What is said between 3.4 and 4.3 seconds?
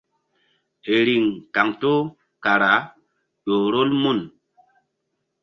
ƴo rol mun.